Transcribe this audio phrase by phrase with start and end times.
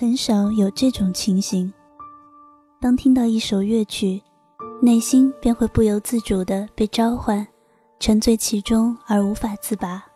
[0.00, 1.72] 很少有这种情形。
[2.80, 4.22] 当听到一首乐曲，
[4.80, 7.44] 内心便会不由自主地被召唤，
[7.98, 10.07] 沉醉其中而无法自拔。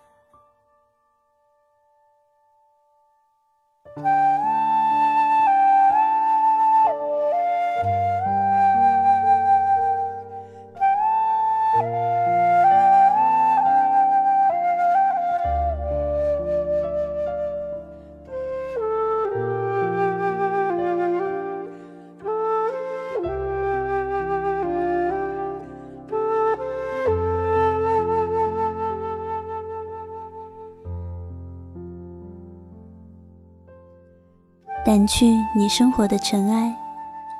[34.92, 36.70] 掸去你生活的尘埃，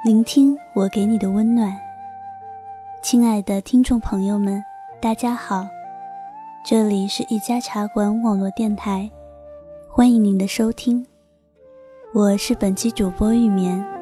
[0.03, 1.79] 聆听我给你的温暖。
[3.03, 4.65] 亲爱的听众朋友们，
[5.03, 5.67] 大家好，
[6.65, 9.11] 这里是一家茶馆网络电台，
[9.87, 11.07] 欢迎您的收听，
[12.15, 14.02] 我是本期主播玉棉。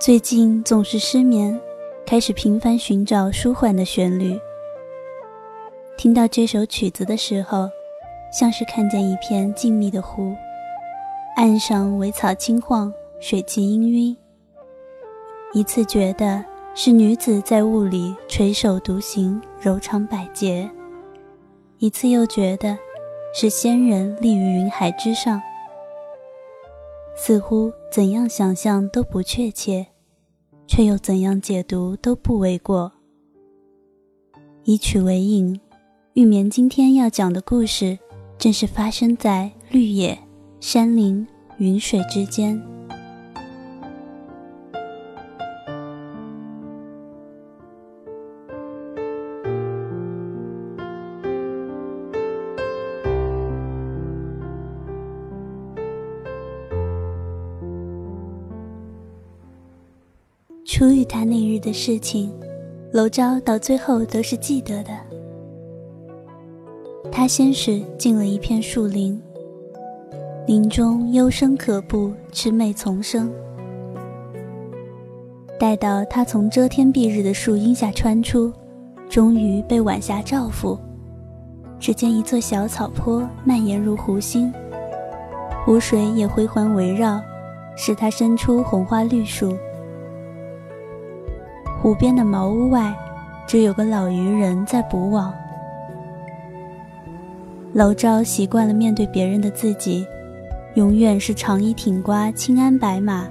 [0.00, 1.60] 最近总是失眠，
[2.06, 4.38] 开始频繁寻找舒缓的旋律。
[5.96, 7.68] 听到这首曲子的时候，
[8.32, 10.32] 像是看见一片静谧的湖，
[11.34, 14.16] 岸上苇草轻晃，水气氤氲。
[15.52, 16.44] 一次觉得
[16.76, 20.70] 是女子在雾里垂手独行，柔肠百结；
[21.78, 22.78] 一次又觉得
[23.34, 25.42] 是仙人立于云海之上，
[27.18, 29.88] 似乎怎样想象都不确切。
[30.68, 32.92] 却又怎样解读都不为过。
[34.64, 35.58] 以曲为引，
[36.12, 37.98] 玉棉今天要讲的故事，
[38.36, 40.16] 正是发生在绿野、
[40.60, 42.62] 山林、云水之间。
[60.78, 62.32] 初遇他那日的事情，
[62.92, 64.92] 娄昭到最后都是记得的。
[67.10, 69.20] 他先是进了一片树林，
[70.46, 73.28] 林中幽深可怖，魑魅丛生。
[75.58, 78.52] 待到他从遮天蔽日的树荫下穿出，
[79.08, 80.78] 终于被晚霞照拂，
[81.80, 84.54] 只见一座小草坡蔓延入湖心，
[85.64, 87.20] 湖水也回环围绕，
[87.76, 89.56] 使他伸出红花绿树。
[91.80, 92.92] 湖边的茅屋外，
[93.46, 95.32] 只有个老渔人在捕网。
[97.72, 100.04] 娄昭习惯了面对别人的自己，
[100.74, 103.28] 永远是长衣挺刮、青鞍白马。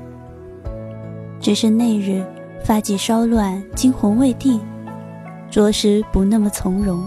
[1.42, 2.26] 只是那日
[2.64, 4.62] 发髻稍乱，惊魂未定，
[5.52, 7.04] 着实不那么从容。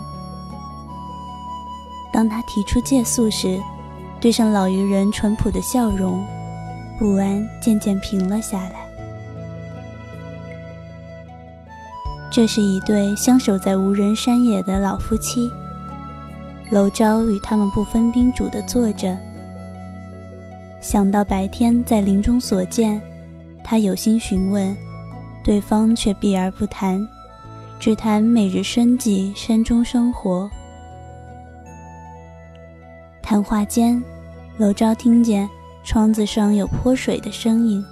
[2.13, 3.59] 当他提出借宿时，
[4.21, 6.23] 对上老渔人淳朴的笑容，
[6.99, 8.80] 不安渐渐平了下来。
[12.31, 15.51] 这是一对相守在无人山野的老夫妻。
[16.71, 19.19] 娄昭与他们不分宾主地坐着，
[20.81, 23.03] 想到白天在林中所见，
[23.65, 24.77] 他有心询问，
[25.43, 27.05] 对方却避而不谈，
[27.81, 30.49] 只谈每日生计、山中生活。
[33.21, 34.01] 谈话间，
[34.57, 35.49] 娄昭听见
[35.83, 37.85] 窗子上有泼水的声音。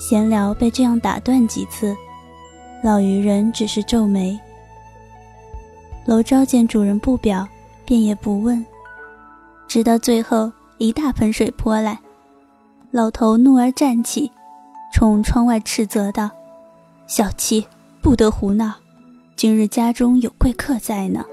[0.00, 1.94] 闲聊被这样打断几次。
[2.82, 4.38] 老渔人只是皱眉。
[6.04, 7.46] 楼昭见主人不表，
[7.84, 8.64] 便也不问，
[9.68, 12.00] 直到最后一大盆水泼来，
[12.90, 14.32] 老头怒而站起，
[14.92, 16.28] 冲窗外斥责道
[17.06, 17.64] ：“小七
[18.02, 18.74] 不得胡闹，
[19.36, 21.24] 今日家中有贵客在呢。”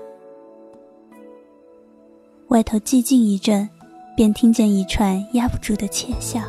[2.49, 3.67] 外头寂静一阵，
[4.15, 6.41] 便听见一串压不住的窃笑。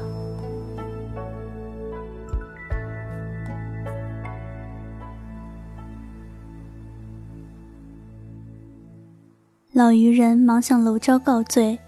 [9.80, 11.78] 老渔人忙向娄昭告罪，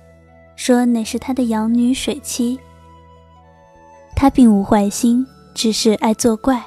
[0.57, 2.59] 说乃是他的养女水妻。
[4.17, 6.65] 他并无坏心，只是爱作怪，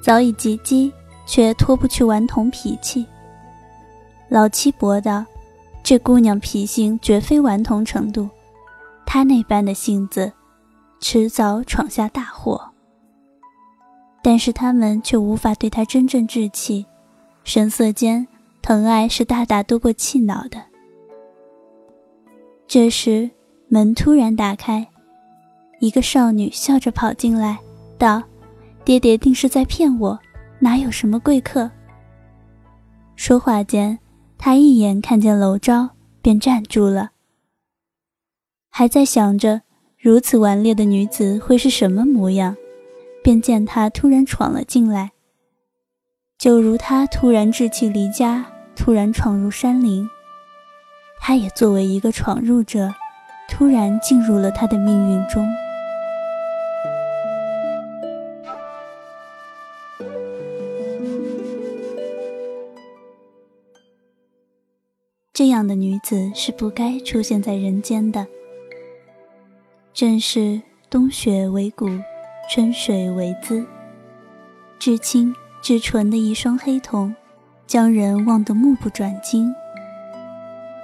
[0.00, 0.92] 早已及笄，
[1.26, 3.04] 却脱不去顽童脾气。
[4.28, 5.24] 老七驳道
[5.82, 8.30] ：“这姑娘脾性绝非顽童程度，
[9.04, 10.32] 她那般的性子，
[11.00, 12.70] 迟早闯下大祸。”
[14.22, 16.86] 但是他们却无法对她真正置气，
[17.42, 18.28] 神色间。
[18.62, 20.62] 疼爱是大大多过气恼的。
[22.66, 23.28] 这时，
[23.68, 24.86] 门突然打开，
[25.80, 27.58] 一个少女笑着跑进来，
[27.98, 28.22] 道
[28.84, 30.18] ：“爹爹定是在骗我，
[30.58, 31.70] 哪有什么贵客？”
[33.16, 33.98] 说话间，
[34.38, 35.88] 他一眼看见楼昭，
[36.22, 37.10] 便站住了。
[38.70, 39.62] 还在想着
[39.98, 42.56] 如此顽劣的女子会是什么模样，
[43.22, 45.10] 便见她突然闯了进来，
[46.40, 50.08] 就如他突然志气离家，突然闯入山林，
[51.18, 52.94] 他也作为一个闯入者，
[53.46, 55.46] 突然进入了他的命运中。
[65.34, 68.26] 这样的女子是不该出现在人间的。
[69.92, 71.86] 正是冬雪为骨，
[72.48, 73.66] 春水为姿。
[74.78, 77.14] 至清至纯的一双黑瞳，
[77.66, 79.52] 将人望得目不转睛。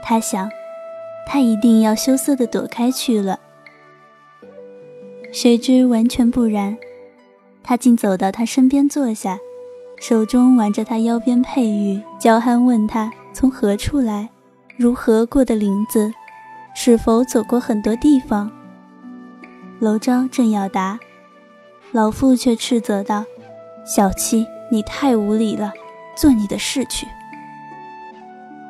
[0.02, 0.50] 他想，
[1.26, 3.40] 他一定要羞涩地躲开去了。
[5.32, 6.76] 谁知完全不然，
[7.62, 9.38] 他竟走到他身边坐下，
[9.98, 14.30] 手中挽着他腰边佩玉，娇憨问他从何处来，
[14.76, 16.12] 如何过的林子，
[16.74, 18.50] 是否走过很多地方。
[19.80, 20.98] 娄昭正要答，
[21.92, 23.24] 老妇却斥责道
[23.84, 24.46] ：“小七，
[24.76, 25.72] 你太无礼了，
[26.14, 27.06] 做你的事去。”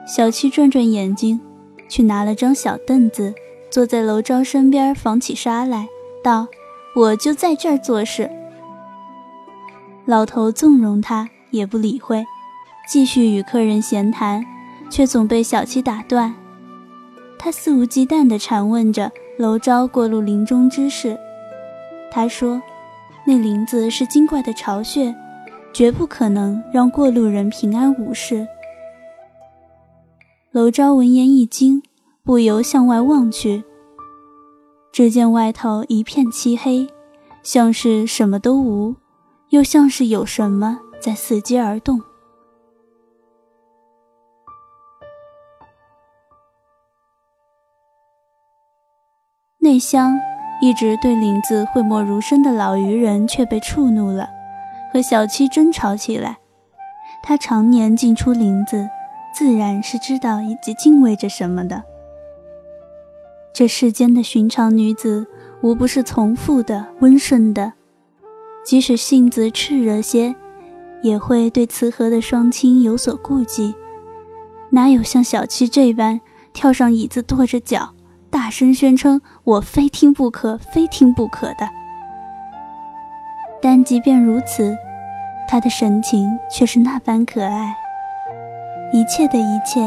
[0.06, 1.40] 小七转转眼睛，
[1.88, 3.34] 去拿了张小凳子，
[3.70, 5.88] 坐在楼昭身边，纺起纱来，
[6.22, 6.46] 道
[6.94, 8.30] ：“我就在这儿做事。”
[10.06, 12.24] 老头纵容他，也不理会，
[12.88, 14.46] 继续与客人闲谈，
[14.88, 16.32] 却总被小七打断。
[17.36, 19.10] 他肆无忌惮地缠问着。
[19.38, 21.18] 楼昭过路林中之事，
[22.10, 22.62] 他说
[23.26, 25.14] ：“那林子是精怪的巢穴，
[25.76, 28.48] 绝不可能让过路人平安无事。”
[30.50, 31.82] 娄昭闻言一惊，
[32.24, 33.62] 不由向外望去，
[34.90, 36.88] 只见外头一片漆黑，
[37.42, 38.96] 像是什么都无，
[39.50, 42.00] 又像是有什么在伺机而动。
[49.58, 50.18] 内乡
[50.62, 54.26] 一直对林子讳莫如深的老渔人却被触怒了，
[54.96, 56.38] 和小七争吵起来。
[57.22, 58.88] 他常年进出林子，
[59.34, 61.82] 自然是知道以及敬畏着什么的。
[63.52, 65.26] 这世间的寻常女子，
[65.60, 67.74] 无不是从父的、温顺的，
[68.64, 70.34] 即使性子炽热些，
[71.02, 73.74] 也会对慈和的双亲有所顾忌。
[74.70, 76.18] 哪有像小七这般
[76.54, 77.90] 跳上椅子跺着脚？
[78.30, 81.68] 大声宣称我非听不可，非听不可的。
[83.60, 84.76] 但即便如此，
[85.48, 87.74] 他的神情却是那般可爱，
[88.92, 89.80] 一切的一切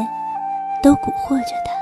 [0.82, 1.79] 都蛊惑着他。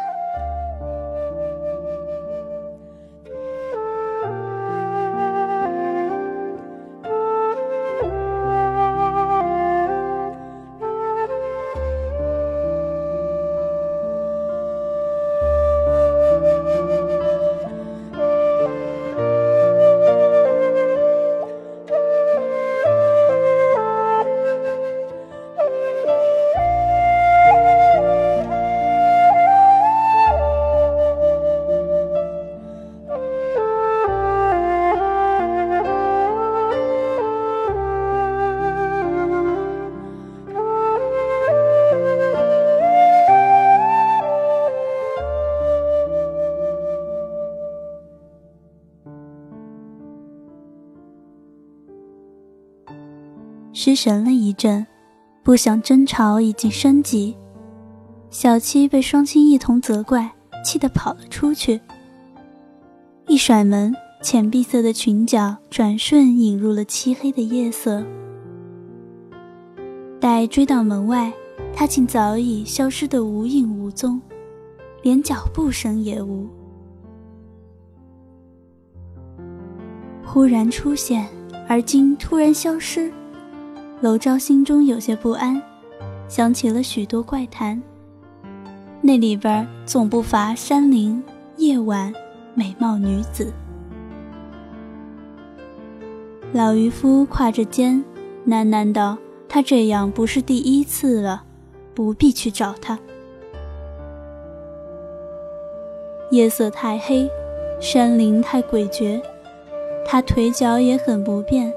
[53.88, 54.86] 失神了一阵，
[55.42, 57.34] 不想争吵已经升级。
[58.28, 60.30] 小七被双亲一同责怪，
[60.62, 61.80] 气得跑了出去。
[63.28, 68.04] 一甩门，浅碧色的裙角转瞬引入了漆黑的夜色。
[70.20, 71.32] 待追到门外，
[71.74, 74.20] 他竟早已消失得无影无踪，
[75.00, 76.46] 连脚步声也无。
[80.26, 81.26] 忽然出现，
[81.66, 83.10] 而今突然消失。
[84.00, 85.60] 娄昭心中有些不安，
[86.28, 87.82] 想起了许多怪谈。
[89.00, 91.20] 那里边总不乏山林、
[91.56, 92.14] 夜晚、
[92.54, 93.52] 美貌女子。
[96.52, 98.04] 老渔夫挎着肩，
[98.46, 101.42] 喃喃道：“他这样不是第一次了，
[101.92, 102.96] 不必去找他。”
[106.30, 107.28] 夜色太黑，
[107.80, 109.20] 山林太诡谲，
[110.06, 111.72] 他腿脚也很不便。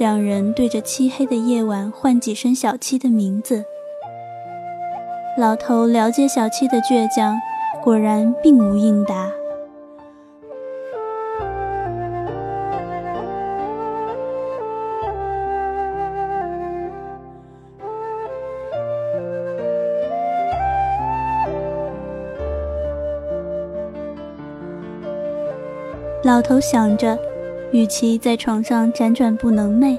[0.00, 3.62] 两人对着漆黑的夜晚唤几声小七的名字。
[5.36, 7.36] 老头了解小七的倔强
[7.84, 9.30] 果然并无应答。
[26.24, 27.18] 老头想着
[27.72, 29.98] 与其在床上辗转不能寐，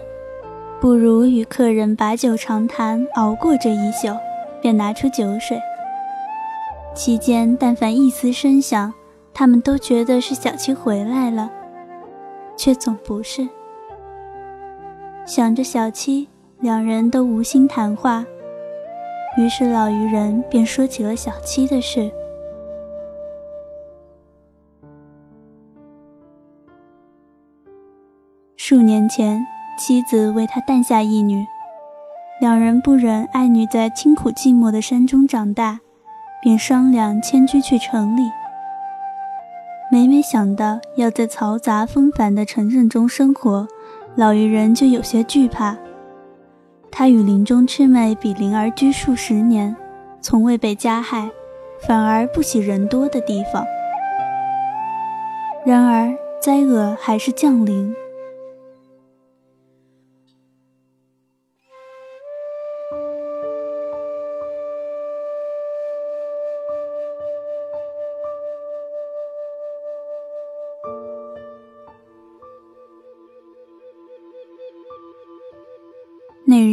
[0.79, 4.15] 不如与客人把酒长谈，熬过这一宿，
[4.61, 5.57] 便拿出酒水。
[6.93, 8.93] 期间，但凡一丝声响，
[9.33, 11.49] 他们都觉得是小七回来了，
[12.57, 13.47] 却总不是。
[15.25, 16.27] 想着小七，
[16.59, 18.25] 两人都无心谈话，
[19.37, 22.11] 于是老渔人便说起了小七的事。
[28.71, 29.45] 数年前，
[29.77, 31.45] 妻子为他诞下一女，
[32.39, 35.81] 两人不忍爱女在清苦寂寞的山中长大。
[36.41, 38.21] 便商量迁居去城里。
[39.91, 43.67] 每每想到要在嘈杂纷繁的城镇中生活，
[44.15, 45.75] 老渔人就有些惧怕。
[46.89, 49.75] 他与林中魑魅比邻而居数十年，
[50.21, 51.29] 从未被加害，
[51.85, 53.65] 反而不喜人多的地方。
[55.65, 57.93] 然而灾厄还是降临。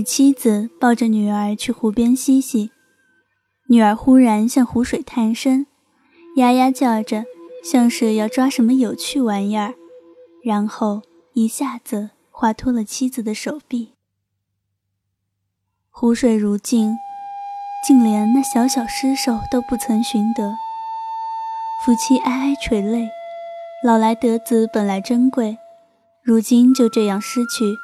[0.08, 2.70] 妻子抱着女儿去湖边嬉戏，
[3.68, 5.66] 女儿忽然向湖水探身，
[6.36, 7.26] 呀呀叫着，
[7.62, 9.74] 像是要抓什么有趣玩意儿，
[10.42, 11.02] 然后
[11.34, 13.92] 一下子划脱了妻子的手臂。
[15.90, 16.96] 湖水如镜，
[17.86, 20.54] 竟连那小小尸首都不曾寻得。
[21.84, 23.10] 夫妻哀哀垂泪，
[23.84, 25.58] 老来得子本来珍贵，
[26.22, 27.76] 如今就这样失去。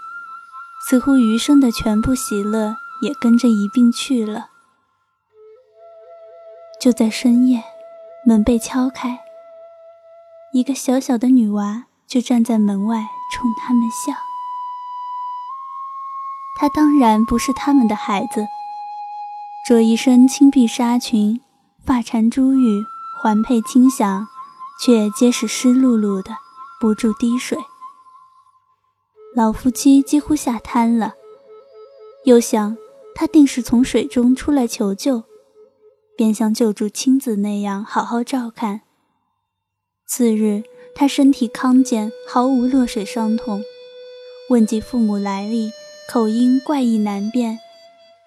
[0.87, 4.51] 似乎余生的全部喜乐也跟着一并去了。
[6.79, 7.63] 就在深夜，
[8.27, 9.21] 门被敲开，
[10.53, 12.99] 一个小小的女娃就站在门外
[13.33, 14.13] 冲他们笑。
[16.61, 18.47] 她当然不是他们的孩子，
[19.67, 21.41] 着一身青碧纱裙，
[21.87, 22.85] 发缠珠玉，
[23.23, 24.29] 环佩轻响，
[24.79, 26.37] 却皆是湿漉漉的，
[26.79, 27.57] 不住滴水。
[29.35, 31.15] 老夫妻几乎吓瘫了，
[32.25, 32.77] 又想
[33.17, 35.25] 他定是从水中出来求救，
[36.17, 38.83] 便像救助亲子那样好好照看。
[40.07, 40.63] 次日，
[40.95, 43.61] 他身体康健，毫无落水伤痛。
[44.51, 45.73] 问及父母来历，
[46.09, 47.59] 口音怪异难辨，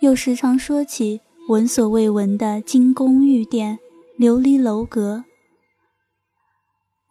[0.01, 3.79] 又时常说起闻所未闻的金宫玉殿、
[4.19, 5.23] 琉璃楼阁。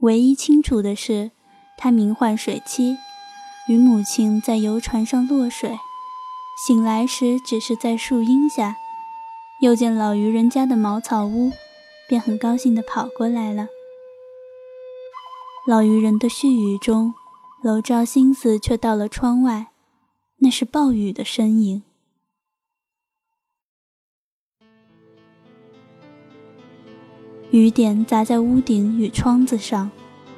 [0.01, 1.31] 唯一清楚的是，
[1.79, 2.99] 他名唤水妻。
[3.69, 5.77] 与母亲在游船上落水，
[6.67, 8.77] 醒来时只是在树荫下，
[9.61, 11.51] 又见老渔人家的茅草屋，
[12.09, 13.67] 便很高兴地跑过来了。
[15.67, 17.13] 老渔人的絮语中，
[17.65, 19.73] 娄照心思却到了窗外，
[20.39, 21.83] 那是暴雨的身影。
[27.51, 29.91] 雨点砸在屋顶与窗子上，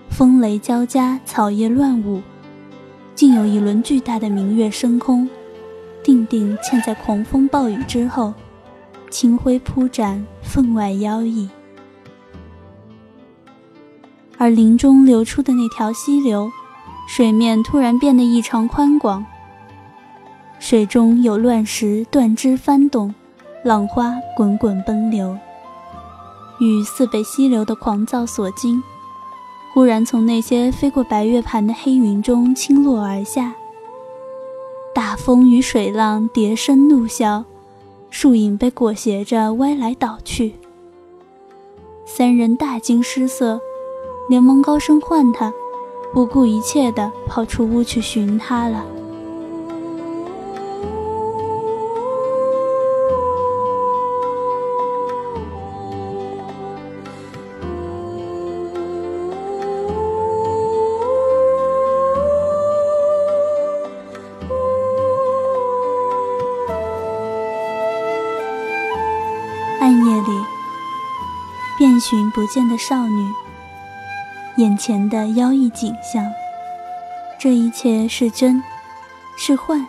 [0.08, 2.22] 风雷交加，草叶乱舞。
[3.18, 5.28] 竟有一轮巨大的明月升空，
[6.04, 8.32] 定定嵌在狂风暴雨之后，
[9.10, 11.50] 清辉铺展，分外妖异。
[14.36, 16.48] 而林中流出的那条溪流，
[17.08, 19.26] 水面突然变得异常宽广，
[20.60, 23.12] 水中有乱石断枝翻动，
[23.64, 25.36] 浪花滚滚奔流，
[26.60, 28.80] 雨似被溪流的狂躁所惊。
[29.72, 33.54] 忽然从那些飞过白月盘的黑云中倾落而下，
[34.94, 37.44] 大风与水浪叠声怒啸，
[38.10, 40.54] 树影被裹挟着歪来倒去。
[42.04, 43.60] 三人大惊失色，
[44.28, 45.52] 连忙高声唤他，
[46.12, 48.84] 不顾一切地跑出屋去寻他了。
[72.08, 73.34] 寻不见的少女，
[74.56, 76.24] 眼前的妖异景象，
[77.38, 78.62] 这一切是真，
[79.36, 79.84] 是幻？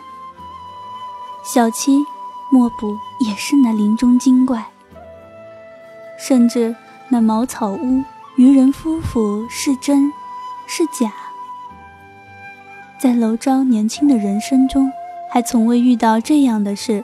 [1.42, 2.04] 小七，
[2.52, 4.66] 莫不也是那林中精怪？
[6.18, 6.76] 甚至
[7.08, 8.04] 那茅草屋、
[8.36, 10.12] 渔人夫妇是真，
[10.66, 11.10] 是假？
[12.98, 14.92] 在楼昭年轻的人生中，
[15.32, 17.02] 还从未遇到这样的事。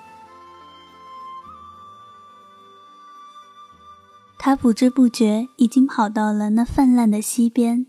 [4.49, 7.87] 他不知不觉已经跑到了那泛滥的溪边。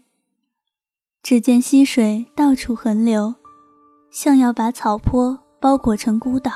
[1.21, 3.35] 只见溪水到处横流，
[4.09, 6.51] 像要把草坡包裹成孤岛。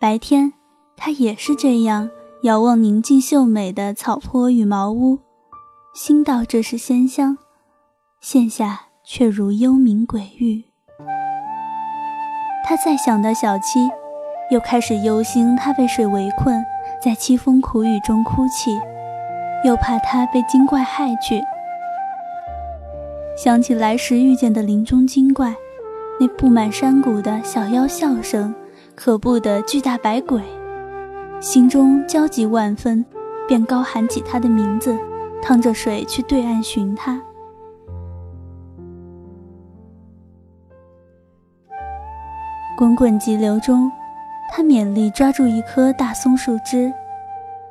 [0.00, 0.54] 白天，
[0.96, 2.08] 他也是这样
[2.44, 5.18] 遥望宁静秀美的草坡与茅屋，
[5.94, 7.36] 心道这是仙乡，
[8.22, 10.64] 现下却如幽冥鬼域。
[12.66, 13.90] 他再想到小七，
[14.50, 16.64] 又开始忧心他被水围困，
[17.02, 18.70] 在凄风苦雨中哭泣，
[19.64, 21.42] 又怕他被精怪害去。
[23.36, 25.54] 想起来时遇见的林中精怪，
[26.18, 28.54] 那布满山谷的小妖笑声，
[28.94, 30.42] 可怖的巨大白鬼，
[31.40, 33.04] 心中焦急万分，
[33.46, 34.96] 便高喊起他的名字，
[35.42, 37.20] 趟着水去对岸寻他。
[42.78, 43.90] 滚滚急流中，
[44.50, 46.92] 他勉力抓住一棵大松树枝，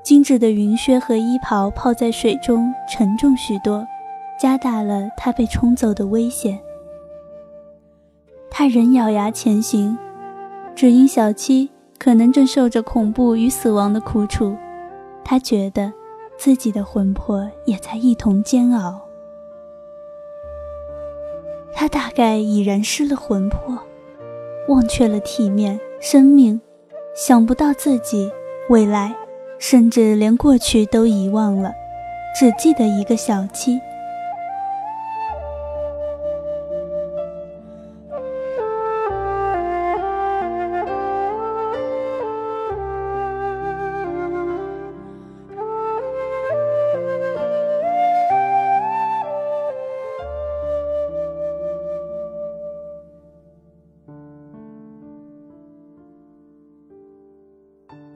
[0.04, 3.86] 精致的云靴和衣袍泡在水中，沉重许多。
[4.38, 6.60] 加大了他被冲走的危险。
[8.52, 9.98] 他仍咬牙前行，
[10.76, 14.54] 只因小七可能正受着恐怖与死亡的苦楚，
[15.24, 15.92] 他觉得
[16.38, 19.00] 自己的魂魄也在一同煎熬。
[21.74, 23.80] 他大概已然失了魂魄，
[24.68, 26.60] 忘却了体面、生命，
[27.16, 28.30] 想不到自己
[28.68, 29.16] 未来，
[29.58, 31.74] 甚至连过去都遗忘了，
[32.38, 33.80] 只记得一个小七。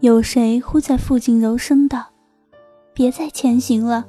[0.02, 2.06] 有谁忽在附近柔声道
[2.96, 4.06] ：“别再前行了，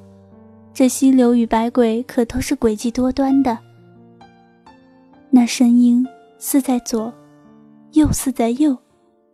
[0.73, 3.59] 这溪流与百鬼可都是诡计多端的。”
[5.31, 6.07] 那声音
[6.39, 7.13] 似在左，
[7.95, 8.77] 又似在右，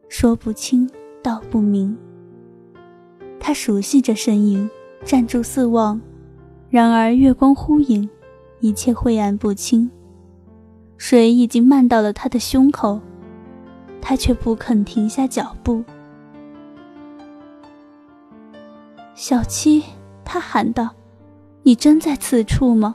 [0.08, 0.88] 说不清
[1.22, 1.94] 道不明。
[3.38, 4.68] 他熟悉这声音，
[5.04, 6.00] 站住四望，
[6.70, 8.08] 然而月光忽隐，
[8.60, 9.90] 一切晦暗不清。
[10.96, 12.98] 水已经漫到了他的胸口，
[14.00, 15.84] 他却不肯停下脚步。
[19.28, 19.82] 小七，
[20.24, 20.88] 他喊道
[21.64, 22.94] ：“你真在此处吗？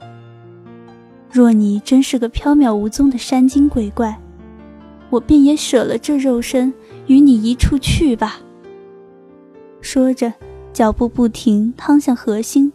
[1.30, 4.18] 若你真是个缥缈无踪的山精鬼怪，
[5.10, 6.74] 我便也舍了这肉身，
[7.08, 8.40] 与你一处去吧。”
[9.82, 10.32] 说着，
[10.72, 12.72] 脚步不停，趟向河心。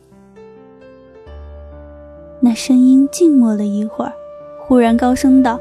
[2.41, 4.13] 那声音静默了一会儿，
[4.67, 5.59] 忽然高声道：“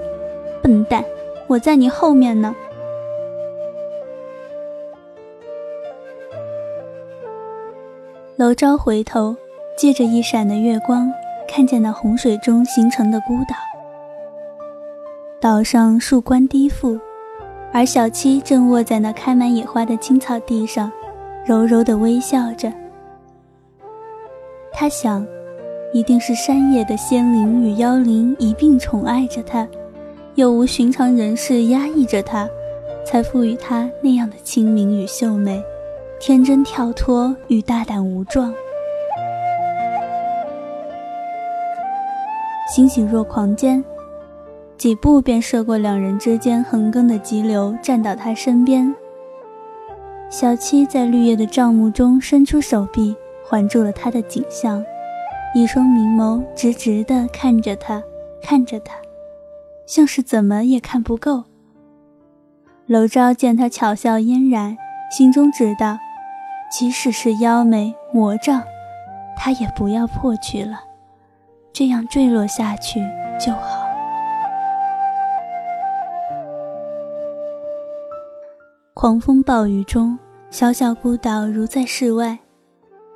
[0.62, 1.02] 笨蛋，
[1.48, 2.54] 我在你后面呢。”
[8.38, 9.34] 娄昭回头，
[9.78, 11.10] 借着一闪的月光，
[11.48, 13.56] 看见那洪水中形成的孤岛。
[15.40, 17.00] 岛上树冠低覆，
[17.72, 20.92] 而小七正卧在那开满野花的青草地上，
[21.46, 22.70] 柔柔地微笑着。
[24.74, 25.26] 他想，
[25.94, 29.66] 一定是山野的仙灵与妖灵一并宠爱着他，
[30.34, 32.50] 又无寻常人士压抑着他，
[33.06, 35.64] 才赋予他那样的清明与秀美。
[36.28, 38.52] 天真跳脱与大胆无状，
[42.68, 43.86] 欣喜若狂间，
[44.76, 48.92] 几步便涉过两人之间横亘的急流，站到他身边。
[50.28, 54.84] 小七在绿叶的帐幕中伸出手臂，环住了他的颈项，
[55.54, 58.02] 一双明眸直直地看着他，
[58.42, 58.96] 看着他，
[59.86, 61.44] 像是怎么也看不够。
[62.88, 64.76] 娄昭见他巧笑嫣然，
[65.16, 66.00] 心中知道。
[66.78, 68.62] 即使是妖媚魔障，
[69.38, 70.82] 他也不要破去了，
[71.72, 73.00] 这样坠落下去
[73.40, 73.88] 就好。
[78.94, 82.38] 狂风暴雨中，小小孤岛如在世外，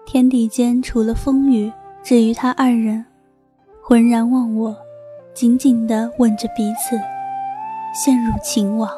[0.06, 1.70] 天地间除了风雨，
[2.02, 3.06] 只余他二人，
[3.84, 4.74] 浑然忘我，
[5.34, 6.98] 紧紧地吻着彼此，
[7.94, 8.90] 陷入情网。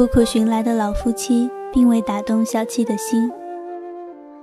[0.00, 3.30] 苦苦寻来的老夫妻，并未打动小七的心。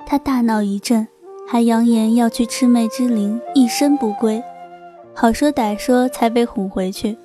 [0.06, 1.08] 他大闹一阵，
[1.48, 4.39] 还扬言要去魑魅之灵，一生不归。
[5.15, 7.17] 好说歹说，才被哄回去。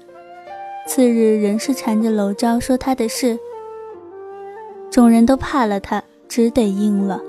[0.89, 3.39] 次日仍是缠着娄昭说他的事，
[4.91, 7.21] 众人都怕了他，只得应了。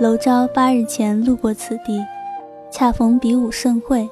[0.00, 2.06] 娄昭八日前路过此地，
[2.70, 4.08] 恰逢比武盛会。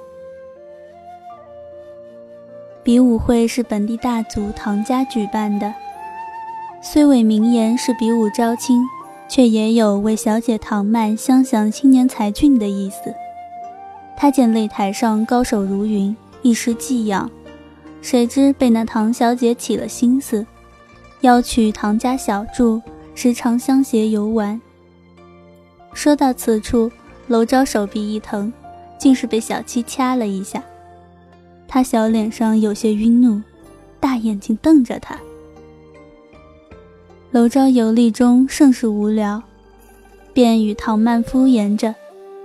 [2.83, 5.73] 比武会是本地大族唐家举办的，
[6.83, 8.83] 虽伪名言是比武招亲，
[9.29, 13.15] 却也有为小姐唐曼相享青年才俊的意思。
[14.17, 17.31] 他见擂台上高手如云，一时寄养，
[18.03, 20.45] 谁知被那唐小姐起了心思，
[21.21, 22.83] 邀娶唐家小住，
[23.15, 24.61] 时常相携游玩。
[25.97, 26.93] 说到此处，
[27.27, 28.53] 娄昭手臂一疼，
[28.99, 30.63] 竟是被小七掐了一下。
[31.67, 33.41] 他小脸上有些晕怒，
[33.99, 35.19] 大眼睛瞪着他。
[37.31, 39.43] 娄昭游历中甚是无聊，
[40.35, 41.95] 便与唐曼敷衍着，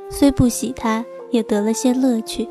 [0.09, 2.47] 虽不喜他，也得了些乐趣。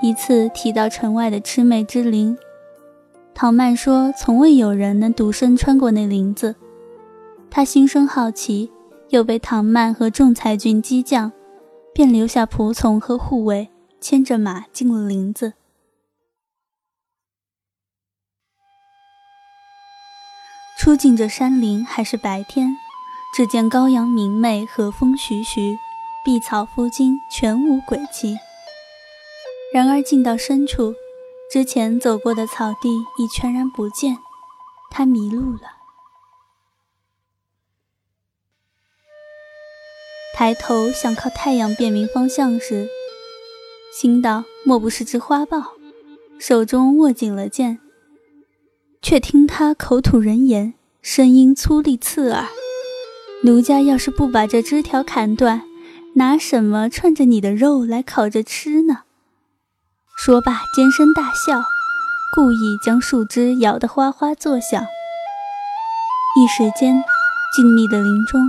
[0.00, 2.38] 一次提到城外的魑魅之灵。
[3.34, 6.54] 唐曼说：“从未有人能独身穿过那林子。”
[7.50, 8.70] 他心生好奇，
[9.08, 11.32] 又被唐曼和众才俊激将，
[11.92, 13.68] 便留下仆从和护卫，
[14.00, 15.54] 牵着马进了林子。
[20.78, 22.76] 出进这山林还是白天，
[23.34, 25.76] 只见高阳明媚，和风徐徐，
[26.24, 28.36] 碧草敷金，全无鬼气。
[29.72, 30.94] 然而进到深处，
[31.52, 32.88] 之前走过的草地
[33.18, 34.16] 已全然不见，
[34.90, 35.60] 他迷路了。
[40.34, 42.88] 抬头想靠太阳辨明方向时，
[43.92, 45.74] 心道莫不是只花豹，
[46.38, 47.80] 手中握紧了剑。
[49.02, 52.48] 却听他口吐人言，声音粗厉刺耳
[53.44, 55.64] ：“奴家要是不把这枝条砍断，
[56.14, 59.02] 拿什么串着你的肉来烤着吃呢？”
[60.24, 61.60] 说罢，尖声大笑，
[62.32, 64.86] 故意将树枝摇得哗哗作响。
[66.36, 67.02] 一时间，
[67.52, 68.40] 静谧的林中，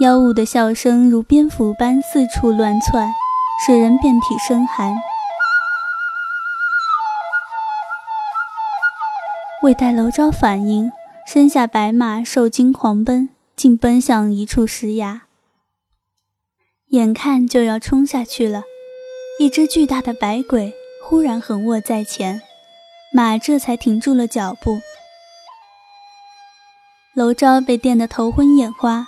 [0.00, 3.14] 妖物的笑声如蝙蝠般四处乱窜，
[3.64, 4.94] 使人遍体生寒。
[9.62, 10.92] 未待楼昭反应，
[11.26, 15.22] 身下白马受惊狂奔，竟奔向一处石崖，
[16.88, 18.64] 眼看就要冲下去了，
[19.40, 20.74] 一只巨大的白鬼。
[21.08, 22.42] 忽然横卧在前，
[23.12, 24.80] 马这才停住了脚步。
[27.14, 29.06] 娄昭被电得头昏眼花，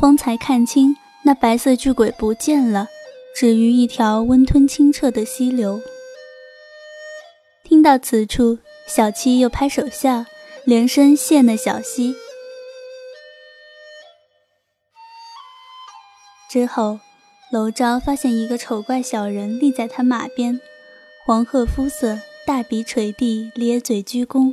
[0.00, 2.86] 方才看清那白色巨鬼不见了，
[3.34, 5.80] 止于一条温吞清澈的溪流。
[7.64, 10.24] 听到此处，小七又拍手笑，
[10.64, 12.14] 连声谢那小溪。
[16.48, 17.00] 之后，
[17.50, 20.60] 娄昭发现一个丑怪小人立在他马边。
[21.24, 24.52] 黄褐肤色，大鼻垂地，咧嘴鞠躬。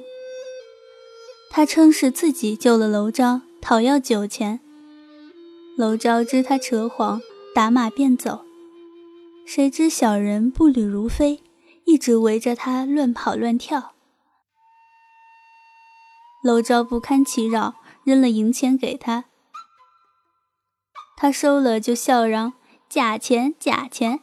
[1.50, 4.60] 他称是自己救了娄昭，讨要酒钱。
[5.78, 7.24] 娄昭知他扯谎，
[7.56, 8.46] 打马便走。
[9.48, 11.42] 谁知小人步履如飞，
[11.86, 13.96] 一直围着他乱跑乱跳。
[16.44, 19.26] 娄昭不堪其扰，扔了银钱给他。
[21.18, 22.54] 他收了，就笑嚷
[22.88, 24.20] ：“假钱，假钱。”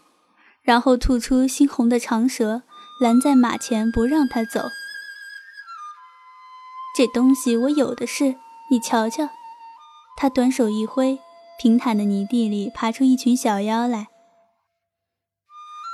[0.67, 2.63] 然后吐出猩红的长舌，
[3.01, 4.69] 拦在马前不让他走。
[6.97, 8.35] 这东西我有的是，
[8.71, 9.29] 你瞧瞧。
[10.17, 11.21] 他短手一挥，
[11.61, 14.09] 平坦的泥地里爬出一群小妖来。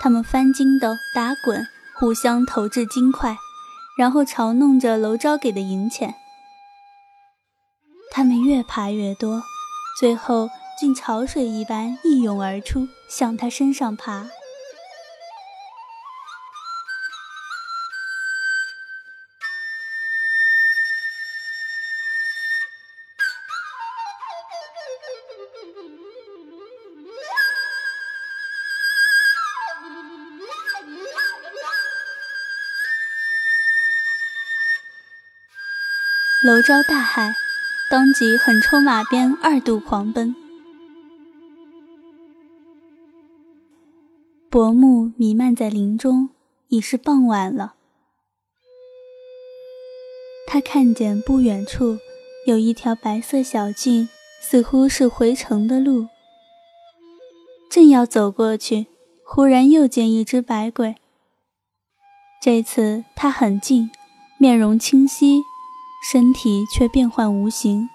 [0.01, 1.67] 他们翻筋斗、打滚，
[1.99, 3.37] 互相投掷金块，
[3.99, 6.15] 然后嘲弄着楼昭给的银钱。
[8.11, 9.43] 他们越爬越多，
[9.99, 10.49] 最后
[10.81, 14.29] 竟潮水一般一涌而出，向他身上爬。
[36.63, 37.35] 娄昭大海，
[37.91, 40.33] 当即狠抽马鞭，二度狂奔。
[44.49, 46.31] 薄暮弥漫在林中，
[46.69, 47.75] 已是傍晚了。
[50.47, 51.99] 他看见不远处
[52.47, 54.09] 有一条白色小径，
[54.41, 56.07] 似乎是回城的路。
[57.69, 58.87] 正要走过去，
[59.25, 60.95] 忽然又见一只白鬼。
[62.41, 63.91] 这次他很近，
[64.39, 65.43] 面容清晰，
[66.11, 67.89] 身体却变幻无形。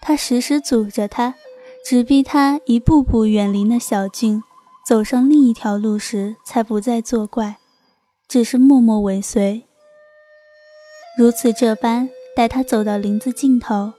[0.00, 1.36] 他时时阻着他，
[1.86, 4.42] 只逼他一步步远离那小径，
[4.84, 7.58] 走上另一条路时，才不再作怪，
[8.26, 9.64] 只是默默尾随。
[11.16, 13.92] 如此这般，待他走到林子尽头，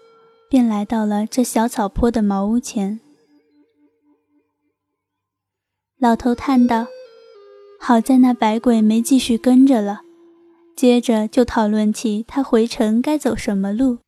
[0.50, 3.00] 便来到了这小草坡的茅屋前。
[6.00, 6.88] 老头叹道
[7.80, 10.02] ：“好在那白鬼没继续跟着了。”
[10.76, 14.00] 接着就讨论起他回城该走什么路。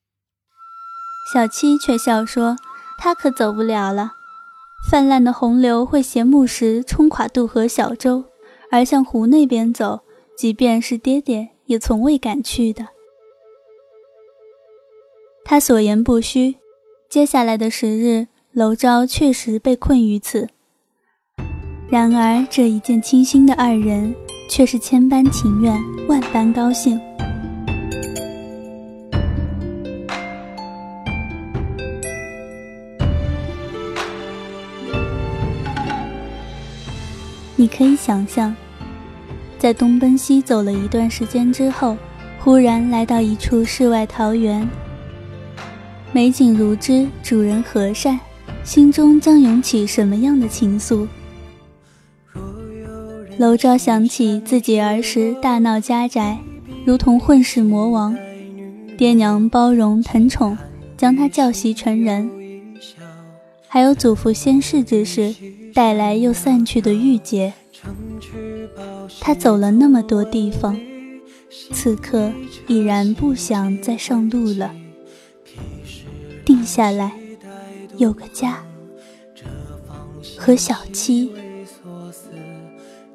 [1.34, 2.56] 小七却笑说
[3.00, 4.14] ：“他可走不了了，
[4.90, 8.26] 泛滥的洪流会携木石冲垮渡河小舟，
[8.72, 10.02] 而向湖那边走，
[10.38, 12.90] 即便是爹爹也从未敢去的。”
[15.44, 16.56] 他所言不虚，
[17.10, 20.50] 接下来的十日，娄昭确实被困于此。
[21.88, 24.16] 然而这一见倾心的二人，
[24.50, 25.78] 却是千般情愿，
[26.08, 27.00] 万般高兴。
[37.58, 38.56] 你可以想象，
[39.58, 41.98] 在东奔西走了一段时间之后，
[42.40, 44.68] 忽然来到一处世外桃源。
[46.12, 48.20] 美景如织，主人和善，
[48.64, 51.08] 心中将涌起什么样的情愫？
[53.38, 56.40] 娄昭想起自己儿时大闹家宅，
[56.86, 58.18] 如同混世魔王，
[58.98, 60.58] 爹娘包容疼宠，
[60.96, 62.30] 将他教习成人；
[63.68, 65.36] 还有祖父仙逝之事
[65.74, 67.52] 带来又散去的郁结。
[69.20, 70.80] 他走了那么多地方，
[71.74, 72.32] 此刻
[72.68, 74.74] 已然不想再上路了。
[76.46, 77.12] 定下来，
[77.98, 78.64] 有个家，
[80.38, 81.30] 和小七。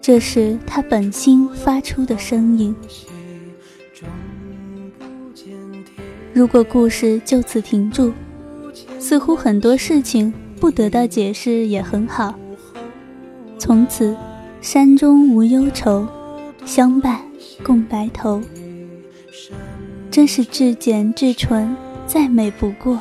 [0.01, 2.75] 这是他本心发出的声音。
[6.33, 8.13] 如果故事就此停住，
[8.99, 12.35] 似乎很多事情不得到解释也很好。
[13.59, 14.17] 从此，
[14.63, 16.07] 山中无忧愁，
[16.65, 17.21] 相伴
[17.63, 18.41] 共白头，
[20.11, 22.99] 真是至简至纯，再美不过。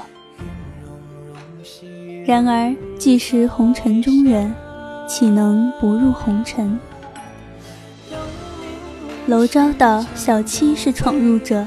[2.25, 4.53] 然而，既是红尘中人，
[5.07, 6.77] 岂能不入红尘？
[9.29, 11.63] 娄昭道：“小七是闯入者，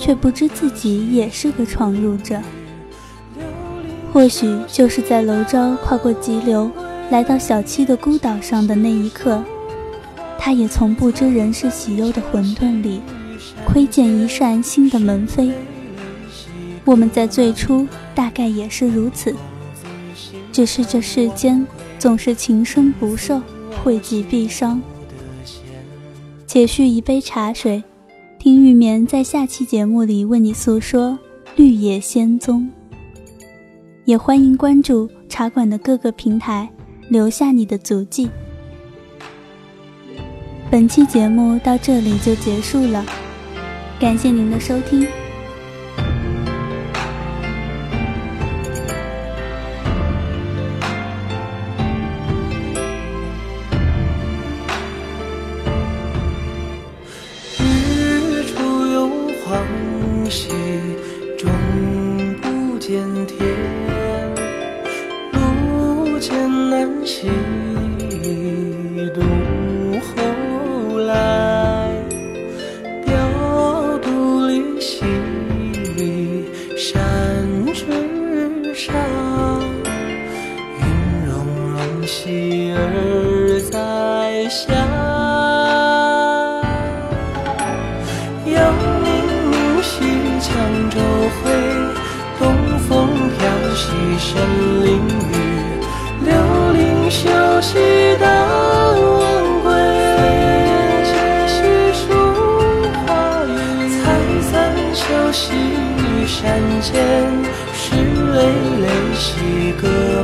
[0.00, 2.40] 却不知自己也是个闯入者。
[4.12, 6.68] 或许就是在娄昭跨过急流，
[7.08, 9.44] 来到小七的孤岛上的那一刻，
[10.36, 13.00] 他也从不知人世喜忧的混沌里，
[13.64, 15.52] 窥见一扇新的门扉。
[16.84, 19.32] 我们在最初大概也是如此。”
[20.50, 21.64] 只是这世间
[21.96, 23.40] 总是情深不寿，
[23.84, 24.82] 惠及必伤。
[26.52, 27.82] 且续一杯茶水，
[28.38, 31.12] 听玉棉在下期节目里为你诉说
[31.56, 32.70] 《绿野仙踪》。
[34.04, 36.70] 也欢迎关注茶馆的各个平台，
[37.08, 38.28] 留下你的足迹。
[40.70, 43.02] 本期节目到这里就结束了，
[43.98, 45.06] 感谢您的收听。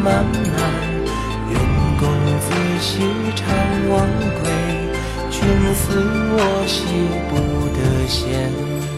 [0.08, 0.32] 漫漫
[1.98, 2.08] 公
[2.40, 2.48] 子
[2.80, 3.02] 兮
[3.36, 3.44] 怅
[3.90, 4.08] 忘
[4.40, 4.48] 归
[5.30, 5.36] 君
[5.74, 5.84] 思
[6.32, 6.78] 我兮
[7.28, 7.36] 不
[7.76, 8.50] 得闲。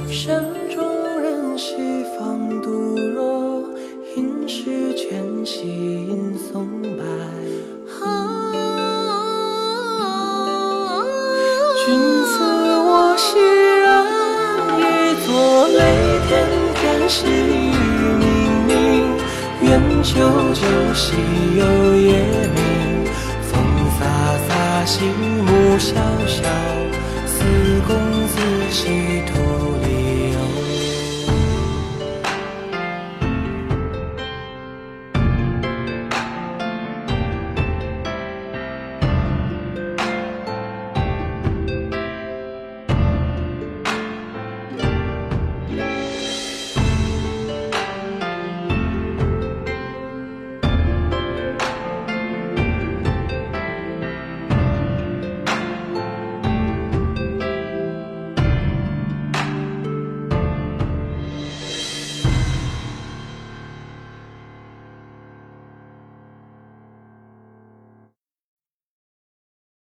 [0.08, 0.40] 山
[0.72, 3.64] 中人兮芳杜若
[4.14, 5.66] 应是前兮
[6.06, 7.02] 荫松柏
[8.04, 8.06] 啊
[11.84, 12.32] 君思
[12.86, 13.26] 我兮
[13.82, 14.06] 然
[14.78, 14.80] 疑
[15.26, 15.78] 作泪
[16.28, 16.30] 天
[16.80, 17.59] 干兮
[19.70, 20.18] 烟秋
[20.52, 20.62] 酒
[20.94, 21.14] 喜
[21.54, 22.12] 又夜
[22.56, 23.04] 明，
[23.40, 23.62] 风
[24.00, 24.02] 飒
[24.48, 25.06] 飒，心
[25.46, 25.94] 木萧
[26.26, 26.42] 萧，
[27.24, 27.44] 思
[27.86, 27.94] 公
[28.26, 28.34] 子
[28.72, 29.79] 兮徒。